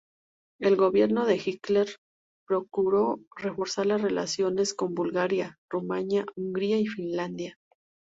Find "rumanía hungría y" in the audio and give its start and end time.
5.69-6.87